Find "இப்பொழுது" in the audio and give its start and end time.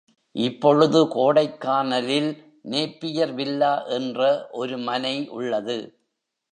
0.35-1.07